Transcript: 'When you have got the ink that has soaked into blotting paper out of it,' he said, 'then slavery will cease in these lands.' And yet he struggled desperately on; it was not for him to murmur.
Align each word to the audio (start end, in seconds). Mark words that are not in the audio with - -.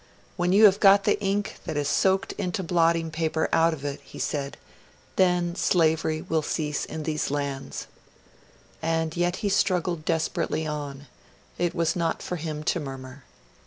'When 0.35 0.51
you 0.51 0.65
have 0.65 0.79
got 0.79 1.03
the 1.03 1.21
ink 1.21 1.59
that 1.65 1.75
has 1.75 1.87
soaked 1.87 2.31
into 2.31 2.63
blotting 2.63 3.11
paper 3.11 3.47
out 3.53 3.71
of 3.71 3.85
it,' 3.85 4.01
he 4.03 4.17
said, 4.17 4.57
'then 5.15 5.55
slavery 5.55 6.23
will 6.23 6.41
cease 6.41 6.85
in 6.85 7.03
these 7.03 7.29
lands.' 7.29 7.85
And 8.81 9.15
yet 9.15 9.35
he 9.45 9.49
struggled 9.49 10.03
desperately 10.03 10.65
on; 10.65 11.05
it 11.59 11.75
was 11.75 11.95
not 11.95 12.23
for 12.23 12.37
him 12.37 12.63
to 12.63 12.79
murmur. 12.79 13.25